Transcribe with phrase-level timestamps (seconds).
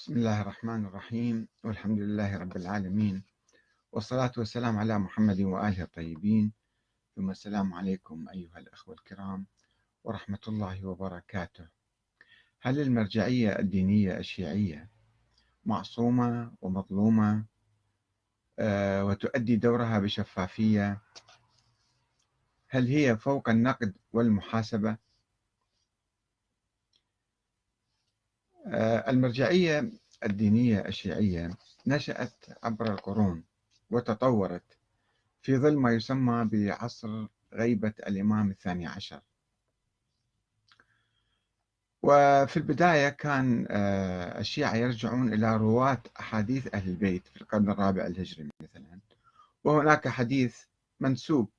[0.00, 3.22] بسم الله الرحمن الرحيم والحمد لله رب العالمين
[3.92, 6.52] والصلاة والسلام على محمد وآله الطيبين
[7.16, 9.46] ثم السلام عليكم أيها الأخوة الكرام
[10.04, 11.68] ورحمة الله وبركاته.
[12.60, 14.88] هل المرجعية الدينية الشيعية
[15.64, 17.44] معصومة ومظلومة
[18.58, 21.00] آه، وتؤدي دورها بشفافية؟
[22.68, 24.96] هل هي فوق النقد والمحاسبة؟
[29.08, 29.90] المرجعية
[30.24, 31.50] الدينية الشيعية
[31.86, 33.44] نشأت عبر القرون
[33.90, 34.78] وتطورت
[35.42, 39.20] في ظل ما يسمى بعصر غيبة الإمام الثاني عشر.
[42.02, 48.50] وفي البداية كان آه، الشيعة يرجعون إلى رواة أحاديث أهل البيت في القرن الرابع الهجري
[48.62, 48.98] مثلا
[49.64, 50.58] وهناك حديث
[51.00, 51.50] منسوب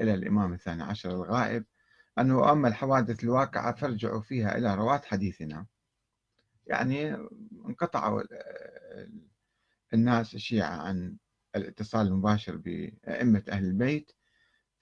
[0.00, 1.64] إلى الإمام الثاني عشر الغائب
[2.18, 5.66] أنه أما الحوادث الواقعة فارجعوا فيها إلى رواة حديثنا.
[6.66, 7.14] يعني
[7.66, 8.22] انقطعوا
[9.94, 11.16] الناس الشيعة عن
[11.56, 14.12] الاتصال المباشر بأئمة أهل البيت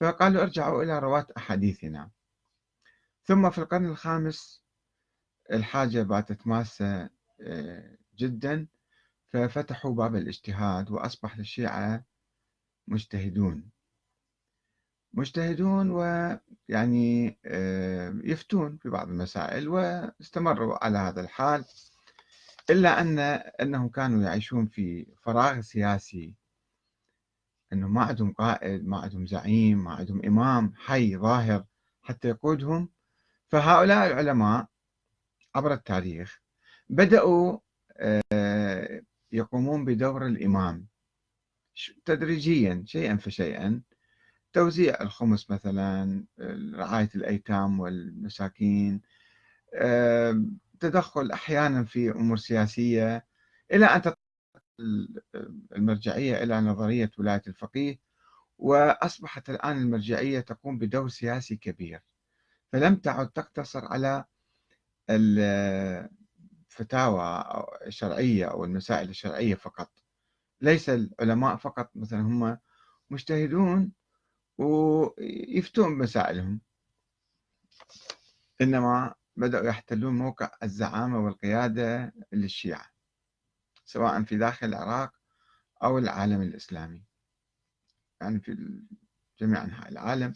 [0.00, 2.10] فقالوا ارجعوا إلى رواة أحاديثنا.
[3.24, 4.64] ثم في القرن الخامس
[5.52, 8.68] الحاجة باتت ماسة آه، جدا
[9.32, 12.04] ففتحوا باب الاجتهاد وأصبح للشيعة
[12.88, 13.70] مجتهدون.
[15.14, 21.64] مجتهدون ويعني آه، يفتون في بعض المسائل واستمروا على هذا الحال
[22.70, 23.18] إلا أن
[23.60, 26.34] أنهم كانوا يعيشون في فراغ سياسي
[27.72, 31.64] أنه ما عندهم قائد ما عندهم زعيم ما عندهم إمام حي ظاهر
[32.02, 32.88] حتى يقودهم.
[33.48, 34.66] فهؤلاء العلماء
[35.54, 36.42] عبر التاريخ
[36.88, 37.58] بدأوا
[38.32, 39.02] آه،
[39.32, 40.86] يقومون بدور الإمام
[42.04, 43.82] تدريجيا شيئا فشيئا.
[44.52, 46.24] توزيع الخمس مثلا
[46.74, 49.00] رعاية الأيتام والمساكين
[50.80, 53.26] تدخل أحيانا في أمور سياسية
[53.72, 54.14] إلى أن
[55.76, 57.98] المرجعية إلى نظرية ولاية الفقيه
[58.58, 62.00] وأصبحت الآن المرجعية تقوم بدور سياسي كبير.
[62.72, 64.24] فلم تعد تقتصر على
[66.70, 67.44] الفتاوى
[67.86, 69.90] الشرعية أو المسائل الشرعية فقط.
[70.60, 72.58] ليس العلماء فقط مثلا هم
[73.10, 73.92] مجتهدون
[74.58, 76.60] ويفتون بمسائلهم
[78.60, 82.86] إنما بدأوا يحتلون موقع الزعامة والقيادة للشيعة
[83.84, 85.12] سواء في داخل العراق
[85.82, 87.04] أو العالم الإسلامي.
[88.20, 88.82] يعني في
[89.40, 90.34] جميع أنحاء العالم.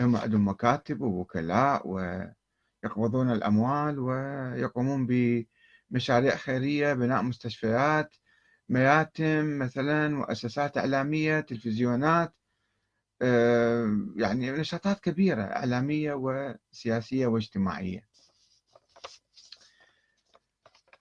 [0.00, 5.06] هم عندهم مكاتب ووكلاء ويقبضون الأموال ويقومون
[5.90, 8.16] بمشاريع خيرية بناء مستشفيات
[8.68, 12.37] مياتم مثلا مؤسسات إعلامية تلفزيونات.
[14.16, 18.08] يعني نشاطات كبيرة إعلامية وسياسية واجتماعية.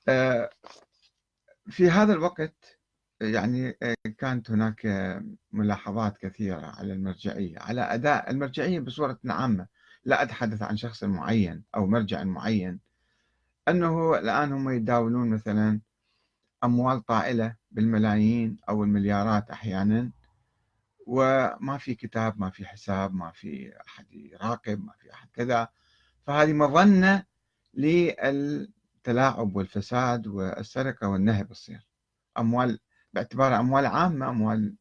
[0.10, 0.50] آه،
[1.70, 2.80] في هذا الوقت
[3.22, 4.88] يعني آه، كانت هناك
[5.52, 9.68] ملاحظات كثيرة على المرجعية على أداء المرجعية بصورة عامة.
[10.06, 12.80] لا أتحدث عن شخص معين أو مرجع معين.
[13.68, 15.82] أنه الآن هم يتداولون مثلا
[16.64, 20.12] أموال طائلة بالملايين أو المليارات أحيانا.
[21.08, 25.68] وما في كتاب ما في حساب ما في أحد يراقب ما في أحد كذا.
[26.26, 27.24] فهذه مظنة
[27.74, 31.88] للتلاعب والفساد والسرقة والنهب تصير
[32.38, 32.80] أموال
[33.14, 34.76] باعتبارها أموال عامة أموال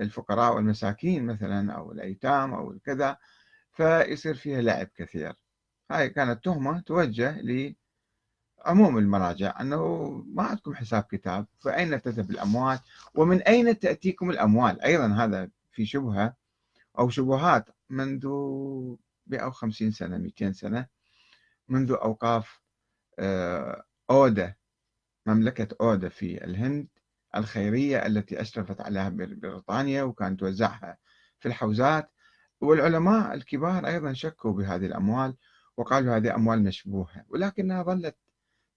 [0.00, 3.16] الفقراء والمساكين مثلا أو الأيتام أو الكذا
[3.72, 5.32] فيصير فيها لعب كثير.
[5.90, 12.78] هاي كانت تهمة توجه لعموم المراجع أنه ما عندكم حساب كتاب فأين تذهب الأموال؟
[13.14, 16.36] ومن أين تأتيكم الأموال؟ أيضا هذا في شبهة
[16.98, 18.26] أو شبهات منذ
[19.26, 20.86] 150 سنة 200 سنة
[21.68, 22.60] منذ أوقاف
[23.18, 24.54] آه، أودا
[25.26, 26.88] مملكة أودا في الهند
[27.36, 30.98] الخيرية التي أشرفت عليها بريطانيا وكانت توزعها
[31.38, 32.10] في الحوزات.
[32.60, 35.36] والعلماء الكبار أيضا شكوا بهذه الأموال
[35.76, 38.16] وقالوا هذه أموال مشبوهة ولكنها ظلت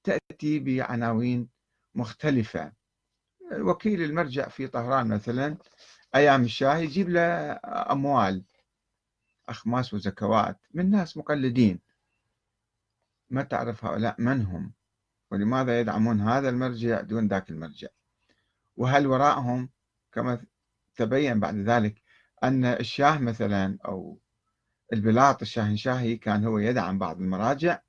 [0.04, 1.50] تأتي بعناوين
[1.96, 2.72] مختلفة.
[3.52, 5.58] وكيل المرجع في طهران مثلا
[6.16, 7.22] أيام الشاه يجيب له
[7.92, 8.44] أموال
[9.50, 11.80] أخماس وزكوات من ناس مقلدين.
[13.30, 14.74] ما تعرف هؤلاء من هم
[15.32, 17.88] ولماذا يدعمون هذا المرجع دون ذاك المرجع؟
[18.78, 19.70] وهل وراءهم
[20.12, 20.46] كما
[20.96, 22.02] تبين بعد ذلك
[22.44, 24.20] أن الشاه مثلا أو
[24.94, 27.80] البلاط الشاهنشاهي كان هو يدعم بعض المراجع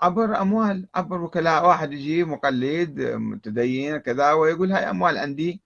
[0.00, 5.65] عبر أموال عبر وكلاء واحد يجي مقلد متدين كذا ويقول هاي أموال عندي.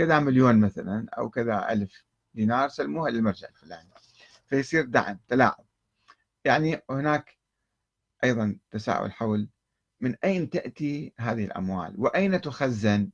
[0.00, 2.04] كذا مليون مثلا أو كذا ألف
[2.34, 3.90] دينار سلموها للمرجع الفلاني
[4.46, 5.64] فيصير دعم تلاعب.
[6.44, 7.38] يعني هناك
[8.24, 9.48] أيضا تساؤل حول
[10.00, 13.10] من أين تأتي هذه الأموال؟ وأين تخزن؟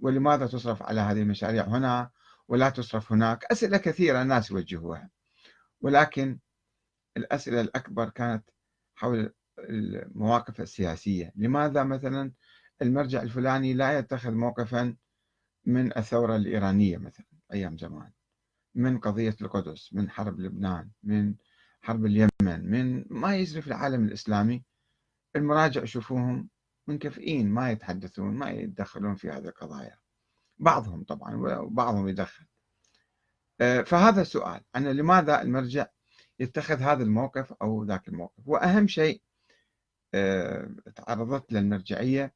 [0.00, 2.10] ولماذا تصرف على هذه المشاريع هنا
[2.48, 5.10] ولا تصرف هناك؟ أسئلة كثيرة الناس يوجهوها.
[5.80, 6.38] ولكن
[7.16, 8.50] الأسئلة الأكبر كانت
[8.94, 11.32] حول المواقف السياسية.
[11.36, 12.32] لماذا مثلا
[12.82, 14.96] المرجع الفلاني لا يتخذ موقفا
[15.68, 18.10] من الثورة الإيرانية مثلا أيام زمان.
[18.74, 21.34] من قضية القدس من حرب لبنان من
[21.80, 24.64] حرب اليمن من ما يجري في العالم الإسلامي
[25.36, 26.48] المراجع يشوفوهم
[26.86, 29.98] منكفئين ما يتحدثون ما يتدخلون في هذه القضايا.
[30.58, 32.46] بعضهم طبعا وبعضهم يدخل.
[33.60, 35.86] آه، فهذا السؤال أن لماذا المرجع
[36.38, 39.22] يتخذ هذا الموقف أو ذاك الموقف؟ وأهم شيء
[40.14, 42.34] آه، تعرضت للمرجعية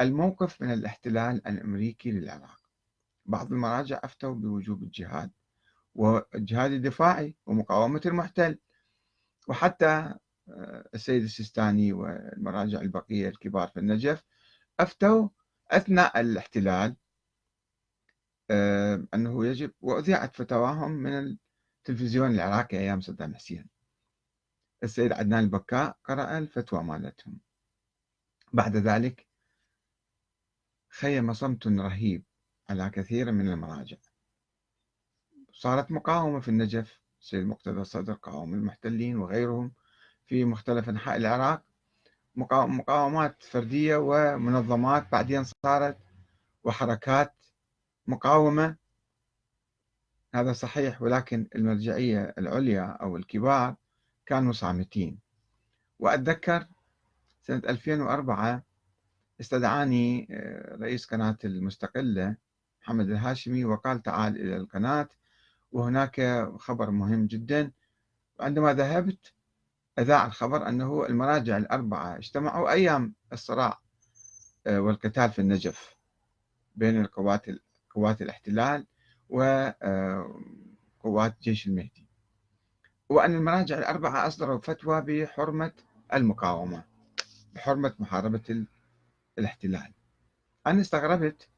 [0.00, 2.61] الموقف من الاحتلال الأمريكي للعراق.
[3.26, 5.30] بعض المراجع أفتوا بوجوب الجهاد
[5.94, 8.58] والجهاد الدفاعي ومقاومة المحتل.
[9.48, 10.14] وحتى
[10.48, 14.24] آه، السيد السيستاني والمراجع البقية الكبار في النجف
[14.80, 15.28] أفتوا
[15.70, 16.96] أثناء الاحتلال
[18.50, 21.38] آه، أنه يجب وأذيعت فتواهم من
[21.78, 23.68] التلفزيون العراقي أيام صدام حسين.
[24.82, 27.40] السيد عدنان البكاء قرأ الفتوى مالتهم.
[28.52, 29.26] بعد ذلك
[30.88, 32.24] خيم صمت رهيب
[32.72, 33.96] على كثير من المراجع.
[35.52, 39.72] صارت مقاومة في النجف السيد مقتدى الصدر قاوم المحتلين وغيرهم
[40.26, 41.62] في مختلف أنحاء العراق.
[42.36, 45.98] مقاومات فردية ومنظمات بعدين صارت
[46.64, 47.34] وحركات
[48.06, 48.76] مقاومة.
[50.34, 53.76] هذا صحيح ولكن المرجعية العليا أو الكبار
[54.26, 55.18] كانوا صامتين.
[55.98, 56.66] وأتذكر
[57.42, 58.62] سنة 2004
[59.40, 62.36] استدعاني آه، رئيس قناة المستقلة
[62.82, 65.08] محمد الهاشمي وقال تعال إلى القناة
[65.72, 67.72] وهناك خبر مهم جدا.
[68.38, 69.32] وعندما ذهبت
[69.98, 73.80] أذاع الخبر أنه المراجع الأربعة اجتمعوا أيام الصراع
[74.66, 75.96] آه، والقتال في النجف
[76.76, 77.46] بين القوات
[77.94, 78.86] قوات الاحتلال
[79.28, 79.76] وقوات
[81.04, 82.06] آه، جيش المهدي.
[83.08, 85.72] وأن المراجع الأربعة أصدروا فتوى بحرمة
[86.14, 86.84] المقاومة
[87.54, 88.66] بحرمة محاربة
[89.38, 89.92] الاحتلال.
[90.66, 91.48] أنا استغربت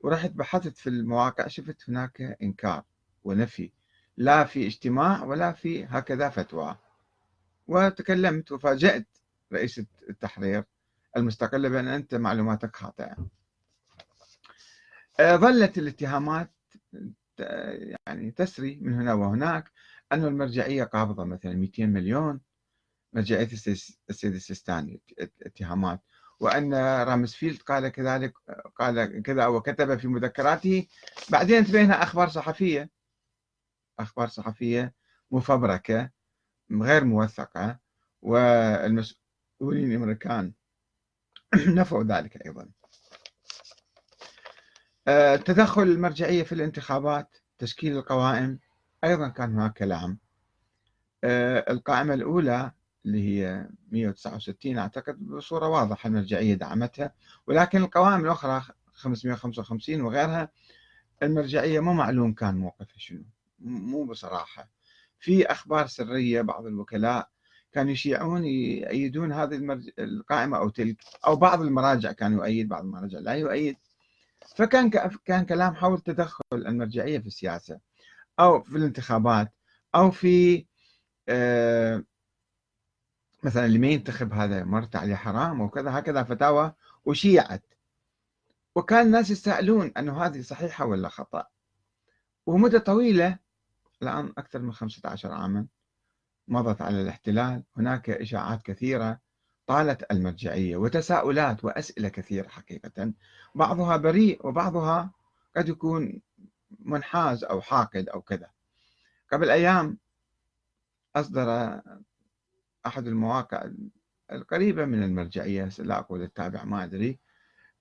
[0.00, 2.84] ورحت بحثت في المواقع شفت هناك إنكار
[3.24, 3.72] ونفي.
[4.16, 6.76] لا في اجتماع ولا في هكذا فتوى.
[7.66, 9.06] وتكلمت وفاجأت
[9.52, 9.80] رئيس
[10.10, 10.64] التحرير
[11.16, 13.16] المستقلة بأن أنت معلوماتك خاطئة.
[15.20, 16.50] آه، ظلت الاتهامات
[18.06, 19.72] يعني تسري من هنا وهناك
[20.12, 22.40] أن المرجعية قابضة مثلا 200 مليون.
[23.12, 23.48] مرجعية
[24.10, 25.00] السيد السيستاني
[25.42, 26.00] اتهامات
[26.40, 28.32] وأن رامسفيلد قال كذلك
[28.76, 30.86] قال كذا وكتب في مذكراته.
[31.28, 32.90] بعدين تبين أخبار صحفية.
[33.98, 34.94] أخبار صحفية
[35.30, 36.10] مفبركة
[36.72, 37.78] غير موثقة
[38.22, 40.52] والمسؤولين الأمريكان
[41.78, 42.70] نفوا ذلك أيضا.
[45.08, 48.58] آه، تدخل المرجعية في الانتخابات تشكيل القوائم
[49.04, 50.18] أيضا كان هناك كلام.
[51.24, 52.72] آه، القائمة الأولى
[53.06, 57.12] اللي هي 169 أعتقد بصورة واضحة المرجعية دعمتها.
[57.46, 58.62] ولكن القوائم الأخرى
[58.92, 60.50] 555 وغيرها
[61.22, 63.22] المرجعية مو معلوم كان موقفها شنو
[63.60, 64.70] مو بصراحة.
[65.18, 67.28] في أخبار سرية بعض الوكلاء
[67.72, 69.90] كانوا يشيعون يؤيدون هذه المرج...
[69.98, 70.96] القائمة أو تلك
[71.26, 73.76] أو بعض المراجع كانوا يؤيد بعض المراجع لا يؤيد.
[74.56, 74.90] فكان
[75.24, 77.80] كان كلام حول تدخل المرجعية في السياسة
[78.40, 79.52] أو في الانتخابات
[79.94, 80.66] أو في
[81.28, 82.04] آه
[83.42, 86.72] مثلا اللي ما ينتخب هذا مرت عليه حرام وكذا هكذا فتاوى
[87.04, 87.64] وشيعت.
[88.74, 91.46] وكان الناس يسألون أنه هذه صحيحة ولا خطأ.
[92.46, 93.38] ومدة طويلة
[94.02, 95.66] الآن أكثر من 15 عاما
[96.48, 97.64] مضت على الاحتلال.
[97.76, 99.20] هناك إشاعات كثيرة
[99.66, 103.12] طالت المرجعية وتساؤلات وأسئلة كثيرة حقيقة.
[103.54, 105.10] بعضها بريء وبعضها
[105.56, 106.20] قد يكون
[106.78, 108.50] منحاز أو حاقد أو كذا.
[109.32, 109.98] قبل أيام
[111.16, 111.80] أصدر
[112.86, 113.70] أحد المواقع
[114.32, 117.18] القريبة من المرجعية لا أقول التابع ما أدري.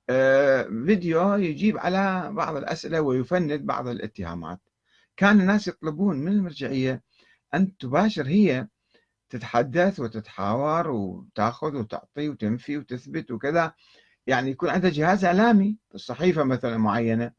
[0.10, 4.60] آه، فيديو يجيب على بعض الأسئلة ويفند بعض الاتهامات.
[5.18, 7.04] كان الناس يطلبون من المرجعية
[7.54, 8.68] أن تباشر هي
[9.30, 13.74] تتحدث وتتحاور وتأخذ وتعطي وتنفي وتثبت وكذا.
[14.28, 17.32] يعني يكون عندها جهاز إعلامي الصحيفه مثلا معينة.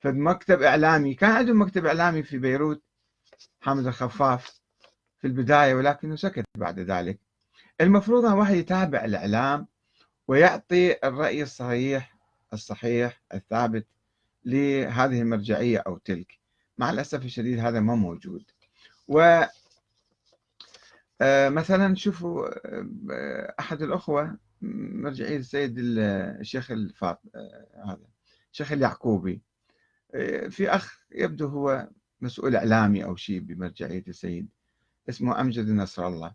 [0.00, 2.82] فمكتب إعلامي كان عندهم مكتب إعلامي في بيروت
[3.60, 4.60] حامد الخفاف.
[5.20, 7.18] في البداية ولكنه سكت بعد ذلك.
[7.80, 9.66] المفروض أن واحد يتابع الإعلام
[10.28, 12.16] ويعطي الرأي الصحيح
[12.52, 13.86] الصحيح الثابت
[14.44, 16.38] لهذه المرجعية أو تلك.
[16.78, 18.44] مع الأسف الشديد هذا ما موجود.
[19.08, 19.44] و
[21.20, 22.48] آه، مثلا شوفوا
[23.12, 27.22] آه، أحد الأخوة مرجعية السيد الشيخ الفاط
[27.84, 28.06] هذا
[28.52, 29.42] الشيخ اليعقوبي.
[30.50, 31.88] في أخ يبدو هو
[32.20, 34.48] مسؤول إعلامي أو شيء بمرجعية السيد.
[35.08, 36.34] اسمه أمجد نصر الله.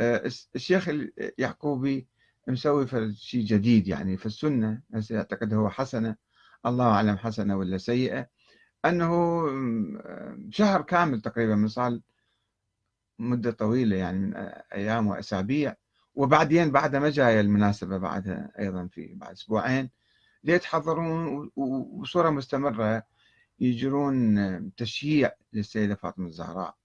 [0.00, 2.06] الشيخ اليعقوبي
[2.48, 6.16] مسوي شيء جديد يعني في السنة أعتقد هو حسنة
[6.66, 8.28] الله أعلم حسنة ولا سيئة
[8.84, 9.46] أنه
[10.50, 11.98] شهر كامل تقريبا من صار
[13.18, 14.36] مدة طويلة يعني من
[14.72, 15.76] أيام وأسابيع
[16.14, 19.90] وبعدين بعد ما جاي المناسبة بعدها أيضا في بعد أسبوعين
[20.44, 23.02] ليتحضرون وبصورة مستمرة
[23.60, 26.76] يجرون تشييع للسيدة فاطمة الزهراء.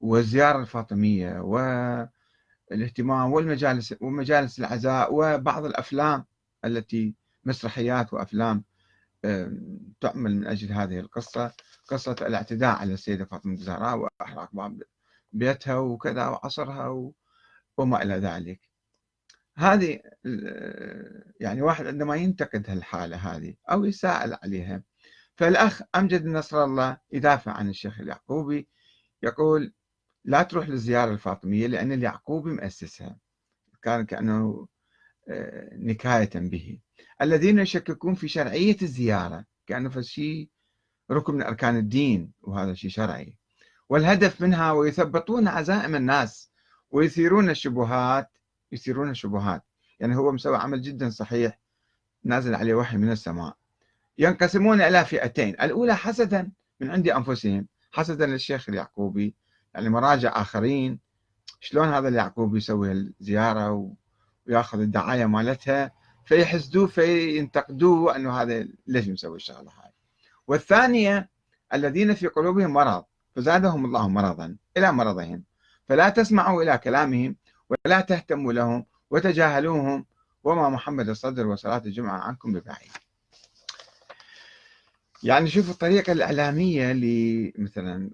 [0.00, 6.24] والزيارة الفاطمية والاهتمام والمجالس ومجالس العزاء وبعض الأفلام
[6.64, 7.14] التي
[7.44, 8.64] مسرحيات وأفلام
[10.00, 11.52] تعمل من أجل هذه القصة
[11.88, 14.82] قصة الاعتداء على السيدة فاطمة الزهراء وإحراق باب
[15.32, 17.12] بيتها وكذا وعصرها
[17.76, 18.60] وما إلى ذلك.
[19.56, 20.00] هذه
[21.40, 24.82] يعني واحد عندما ينتقد هالحالة هذه أو يساءل عليها
[25.36, 28.68] فالأخ أمجد نصر الله يدافع عن الشيخ اليعقوبي
[29.22, 29.72] يقول
[30.24, 33.18] لا تروح للزيارة الفاطمية لأن اليعقوبي مؤسسها.
[33.82, 34.68] كان كأنه
[35.28, 36.78] آه، نكاية به.
[37.22, 40.48] الذين يشككون في شرعية الزيارة كأنه شيء
[41.10, 43.36] ركن من أركان الدين وهذا شيء شرعي.
[43.88, 46.52] والهدف منها ويثبطون عزائم الناس
[46.90, 48.30] ويثيرون الشبهات
[48.72, 49.62] يثيرون الشبهات.
[50.00, 51.60] يعني هو مسوي عمل جدا صحيح
[52.24, 53.56] نازل عليه وحي من السماء.
[54.18, 55.48] ينقسمون إلى فئتين.
[55.48, 59.34] الأولى حسدا من عند أنفسهم حسدا للشيخ اليعقوبي
[59.74, 60.98] يعني مراجع آخرين
[61.60, 63.92] شلون هذا اليعقوبي يسوي الزيارة
[64.46, 65.92] وياخذ الدعاية مالتها
[66.24, 69.92] فيحسدوه فينتقدوه أنه هذا ليش مسوي الشغلة هاي.
[70.46, 71.30] والثانية
[71.74, 73.04] الذين في قلوبهم مرض
[73.36, 75.44] فزادهم الله مرضا إلى مرضهم.
[75.88, 77.36] فلا تسمعوا إلى كلامهم
[77.70, 80.06] ولا تهتموا لهم وتجاهلوهم.
[80.44, 82.90] وما محمد الصدر وصلاة الجمعة عنكم ببعيد.
[85.22, 88.10] يعني شوف الطريقة الإعلامية لمثلا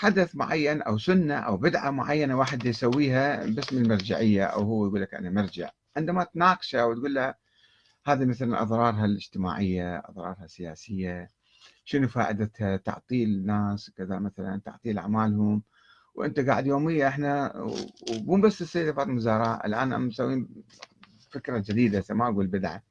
[0.00, 5.14] حدث معين أو سنة أو بدعة معينة واحد يسويها باسم المرجعية أو هو يقول لك
[5.14, 5.70] أنا مرجع.
[5.96, 7.34] عندما تناقشه وتقول له
[8.06, 11.30] هذه مثلا أضرارها الاجتماعية أضرارها السياسية
[11.84, 15.62] شنو فائدتها؟ تعطيل الناس كذا مثلا تعطيل أعمالهم.
[16.14, 17.52] وأنت قاعد يوميا إحنا
[18.10, 20.48] ومو بس السيده فاطمه الزهراء الآن مسوين
[21.30, 22.82] فكرة جديدة ما أقول بدعة.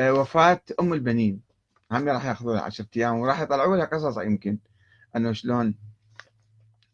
[0.00, 1.40] آه، وفاة أم البنين.
[1.92, 4.58] هم راح ياخذوا لها 10 أيام وراح يطلعوا لها قصص يمكن.
[5.16, 5.89] أنه شلون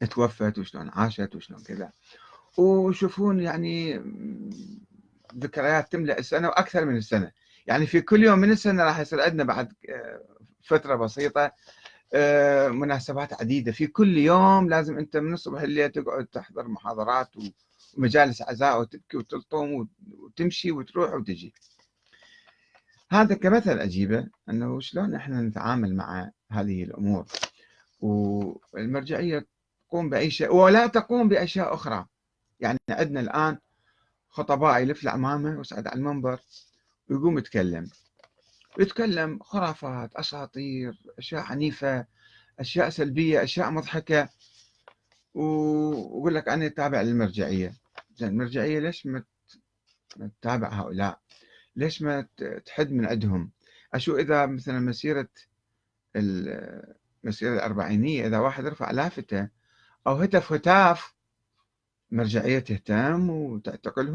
[0.04, 1.92] توفت وشلون عاشت وشلون كذا.
[2.58, 4.02] وشوفون يعني
[5.38, 7.32] ذكريات تملأ السنة وأكثر من السنة.
[7.66, 10.22] يعني في كل يوم من السنة راح يصير عندنا بعد آه،
[10.62, 11.52] فترة بسيطة
[12.14, 13.72] آه، مناسبات عديدة.
[13.72, 17.30] في كل يوم لازم أنت من الصبح الليل تقعد تحضر محاضرات
[17.96, 19.88] ومجالس عزاء وتبكي وتلطم
[20.18, 21.54] وتمشي وتروح وتجي.
[23.10, 27.26] هذا كمثل أجيبه إنه شلون إحنا نتعامل مع هذه الأمور.
[28.00, 29.46] والمرجعية
[29.88, 32.06] تقوم باي شيء ولا تقوم بأشياء أخرى.
[32.60, 33.58] يعني عندنا الآن
[34.28, 36.40] خطباء يلف العمامه ويصعد على المنبر
[37.10, 37.90] ويقوم يتكلم.
[38.78, 42.06] يتكلم خرافات أساطير أشياء عنيفة
[42.60, 44.28] أشياء سلبية أشياء مضحكة.
[45.34, 47.74] ويقول لك أنا تابع للمرجعية.
[48.16, 49.24] زين المرجعية ليش ما
[50.40, 51.20] تتابع هؤلاء؟
[51.76, 52.28] ليش ما
[52.66, 53.50] تحد من عندهم؟
[53.94, 55.28] أشو إذا مثلا مسيرة
[56.16, 59.55] المسيره الأربعينية إذا واحد رفع لافتة
[60.06, 61.14] أو هتف هتاف
[62.10, 64.04] مرجعية تهتم وتعتقلهم